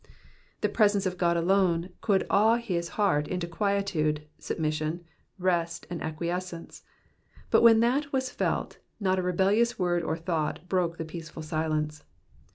[0.61, 5.05] The presence of God alone could awe his heart into quietude, submission,
[5.37, 6.81] rest, and acquiescence;
[7.51, 12.03] but when that was felt, not a rebellious word or thought broke the peaceful silence.